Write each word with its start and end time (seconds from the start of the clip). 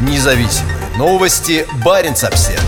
Независимые 0.00 0.76
новости. 0.98 1.66
Барин 1.84 2.12
обсерва 2.12 2.62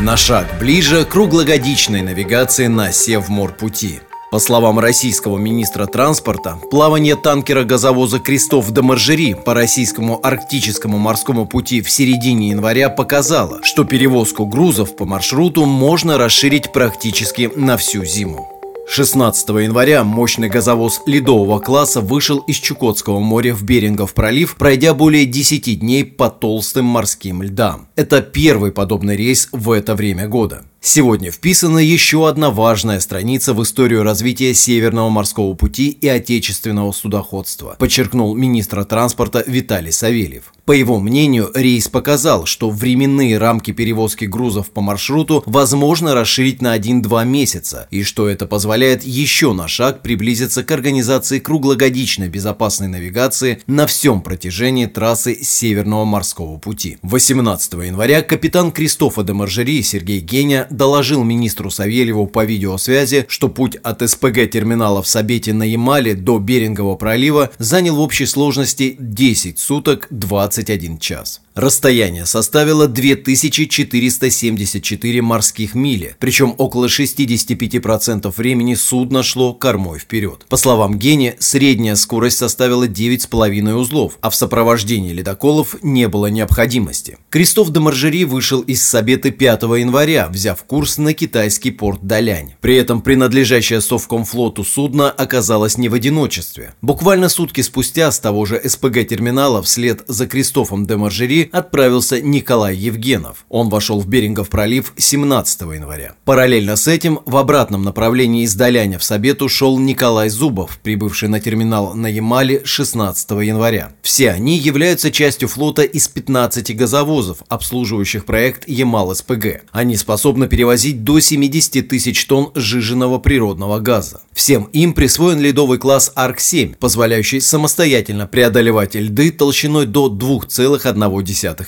На 0.00 0.16
шаг 0.16 0.46
ближе 0.60 1.04
круглогодичной 1.04 2.02
навигации 2.02 2.68
на 2.68 2.92
Севморпути. 2.92 4.00
По 4.30 4.38
словам 4.38 4.78
российского 4.78 5.38
министра 5.38 5.86
транспорта, 5.86 6.58
плавание 6.70 7.16
танкера-газовоза 7.16 8.20
«Крестов 8.20 8.70
до 8.70 8.82
Маржери» 8.82 9.34
по 9.34 9.54
российскому 9.54 10.20
арктическому 10.22 10.98
морскому 10.98 11.46
пути 11.46 11.80
в 11.80 11.90
середине 11.90 12.50
января 12.50 12.90
показало, 12.90 13.60
что 13.62 13.84
перевозку 13.84 14.46
грузов 14.46 14.96
по 14.96 15.06
маршруту 15.06 15.64
можно 15.64 16.18
расширить 16.18 16.72
практически 16.72 17.50
на 17.56 17.76
всю 17.76 18.04
зиму. 18.04 18.57
16 18.90 19.50
января 19.50 20.02
мощный 20.02 20.48
газовоз 20.48 21.02
ледового 21.04 21.58
класса 21.58 22.00
вышел 22.00 22.38
из 22.38 22.56
Чукотского 22.56 23.20
моря 23.20 23.54
в 23.54 23.62
Берингов 23.62 24.14
пролив, 24.14 24.56
пройдя 24.56 24.94
более 24.94 25.26
10 25.26 25.78
дней 25.78 26.06
по 26.06 26.30
толстым 26.30 26.86
морским 26.86 27.42
льдам. 27.42 27.88
Это 27.96 28.22
первый 28.22 28.72
подобный 28.72 29.14
рейс 29.14 29.50
в 29.52 29.72
это 29.72 29.94
время 29.94 30.26
года. 30.26 30.64
Сегодня 30.80 31.32
вписана 31.32 31.78
еще 31.78 32.28
одна 32.28 32.50
важная 32.50 33.00
страница 33.00 33.52
в 33.52 33.62
историю 33.62 34.04
развития 34.04 34.54
Северного 34.54 35.08
морского 35.08 35.54
пути 35.54 35.88
и 35.88 36.06
отечественного 36.06 36.92
судоходства, 36.92 37.74
подчеркнул 37.78 38.34
министр 38.36 38.84
транспорта 38.84 39.42
Виталий 39.46 39.92
Савельев. 39.92 40.52
По 40.64 40.72
его 40.72 41.00
мнению, 41.00 41.50
рейс 41.54 41.88
показал, 41.88 42.44
что 42.44 42.70
временные 42.70 43.38
рамки 43.38 43.72
перевозки 43.72 44.26
грузов 44.26 44.70
по 44.70 44.80
маршруту 44.80 45.42
возможно 45.46 46.14
расширить 46.14 46.62
на 46.62 46.76
1-2 46.76 47.24
месяца, 47.24 47.88
и 47.90 48.02
что 48.02 48.28
это 48.28 48.46
позволяет 48.46 49.02
еще 49.02 49.54
на 49.54 49.66
шаг 49.66 50.02
приблизиться 50.02 50.62
к 50.62 50.70
организации 50.70 51.38
круглогодичной 51.38 52.28
безопасной 52.28 52.88
навигации 52.88 53.62
на 53.66 53.86
всем 53.86 54.20
протяжении 54.20 54.86
трассы 54.86 55.42
Северного 55.42 56.04
морского 56.04 56.58
пути. 56.58 56.98
18 57.02 57.72
января 57.72 58.22
капитан 58.22 58.70
Кристофа 58.70 59.24
де 59.24 59.32
Маржери 59.32 59.82
Сергей 59.82 60.20
Геня 60.20 60.67
доложил 60.70 61.24
министру 61.24 61.70
Савельеву 61.70 62.26
по 62.26 62.44
видеосвязи, 62.44 63.26
что 63.28 63.48
путь 63.48 63.76
от 63.76 64.08
СПГ 64.08 64.50
терминала 64.50 65.02
в 65.02 65.08
Сабете 65.08 65.52
на 65.52 65.62
Ямале 65.62 66.14
до 66.14 66.38
Берингового 66.38 66.96
пролива 66.96 67.50
занял 67.58 67.96
в 67.96 68.00
общей 68.00 68.26
сложности 68.26 68.96
10 68.98 69.58
суток 69.58 70.06
21 70.10 70.98
час. 70.98 71.40
Расстояние 71.58 72.24
составило 72.24 72.86
2474 72.86 75.22
морских 75.22 75.74
мили, 75.74 76.14
причем 76.20 76.54
около 76.56 76.86
65% 76.86 78.32
времени 78.36 78.76
судно 78.76 79.24
шло 79.24 79.54
кормой 79.54 79.98
вперед. 79.98 80.46
По 80.48 80.56
словам 80.56 81.00
Гени, 81.00 81.34
средняя 81.40 81.96
скорость 81.96 82.38
составила 82.38 82.86
9,5 82.86 83.74
узлов, 83.74 84.18
а 84.20 84.30
в 84.30 84.36
сопровождении 84.36 85.12
ледоколов 85.12 85.74
не 85.82 86.06
было 86.06 86.26
необходимости. 86.26 87.18
Крестов 87.28 87.72
де 87.72 87.80
Маржери 87.80 88.24
вышел 88.24 88.60
из 88.60 88.86
Сабеты 88.86 89.32
5 89.32 89.62
января, 89.62 90.28
взяв 90.28 90.62
курс 90.62 90.96
на 90.96 91.12
китайский 91.12 91.72
порт 91.72 92.04
Далянь. 92.04 92.54
При 92.60 92.76
этом 92.76 93.00
принадлежащее 93.00 93.80
Совкомфлоту 93.80 94.62
судно 94.62 95.10
оказалось 95.10 95.76
не 95.76 95.88
в 95.88 95.94
одиночестве. 95.94 96.74
Буквально 96.82 97.28
сутки 97.28 97.62
спустя 97.62 98.12
с 98.12 98.20
того 98.20 98.46
же 98.46 98.60
СПГ-терминала 98.64 99.60
вслед 99.60 100.04
за 100.06 100.28
Кристофом 100.28 100.86
де 100.86 100.94
Маржери 100.94 101.47
отправился 101.52 102.20
Николай 102.20 102.76
Евгенов. 102.76 103.44
Он 103.48 103.68
вошел 103.68 104.00
в 104.00 104.06
Берингов 104.08 104.48
пролив 104.48 104.92
17 104.96 105.60
января. 105.60 106.14
Параллельно 106.24 106.76
с 106.76 106.88
этим 106.88 107.20
в 107.26 107.36
обратном 107.36 107.82
направлении 107.82 108.44
из 108.44 108.54
Даляня 108.54 108.98
в 108.98 109.04
Сабету 109.04 109.48
шел 109.48 109.78
Николай 109.78 110.28
Зубов, 110.28 110.78
прибывший 110.82 111.28
на 111.28 111.40
терминал 111.40 111.94
на 111.94 112.06
Ямале 112.06 112.62
16 112.64 113.30
января. 113.30 113.92
Все 114.02 114.30
они 114.30 114.56
являются 114.56 115.10
частью 115.10 115.48
флота 115.48 115.82
из 115.82 116.08
15 116.08 116.76
газовозов, 116.76 117.38
обслуживающих 117.48 118.24
проект 118.24 118.68
Ямал-СПГ. 118.68 119.62
Они 119.70 119.96
способны 119.96 120.48
перевозить 120.48 121.04
до 121.04 121.20
70 121.20 121.88
тысяч 121.88 122.24
тонн 122.26 122.50
сжиженного 122.54 123.18
природного 123.18 123.78
газа. 123.78 124.22
Всем 124.32 124.64
им 124.72 124.92
присвоен 124.92 125.40
ледовый 125.40 125.78
класс 125.78 126.12
АРК-7, 126.14 126.76
позволяющий 126.76 127.40
самостоятельно 127.40 128.26
преодолевать 128.26 128.94
льды 128.94 129.32
толщиной 129.32 129.86
до 129.86 130.08
2,1 130.08 131.20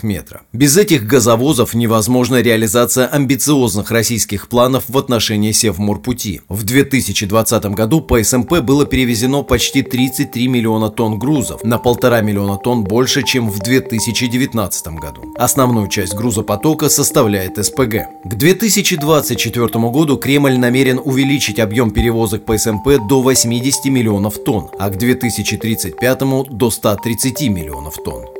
метра. 0.02 0.42
Без 0.52 0.76
этих 0.76 1.06
газовозов 1.06 1.74
невозможна 1.74 2.40
реализация 2.40 3.06
амбициозных 3.06 3.90
российских 3.90 4.48
планов 4.48 4.84
в 4.88 4.98
отношении 4.98 5.52
Севморпути. 5.52 6.42
В 6.48 6.64
2020 6.64 7.64
году 7.66 8.00
по 8.00 8.22
СМП 8.22 8.60
было 8.60 8.86
перевезено 8.86 9.42
почти 9.42 9.82
33 9.82 10.48
миллиона 10.48 10.90
тонн 10.90 11.18
грузов, 11.18 11.64
на 11.64 11.78
полтора 11.78 12.20
миллиона 12.20 12.56
тонн 12.56 12.84
больше, 12.84 13.22
чем 13.22 13.50
в 13.50 13.58
2019 13.58 14.86
году. 14.88 15.34
Основную 15.36 15.88
часть 15.88 16.14
грузопотока 16.14 16.88
составляет 16.88 17.64
СПГ. 17.64 18.08
К 18.24 18.34
2024 18.34 19.66
году 19.90 20.16
Кремль 20.16 20.58
намерен 20.58 21.00
увеличить 21.02 21.58
объем 21.58 21.90
перевозок 21.90 22.44
по 22.44 22.56
СМП 22.56 22.98
до 23.08 23.22
80 23.22 23.86
миллионов 23.86 24.42
тонн, 24.44 24.68
а 24.78 24.90
к 24.90 24.98
2035 24.98 26.20
до 26.50 26.70
130 26.70 27.48
миллионов 27.48 27.96
тонн. 28.04 28.39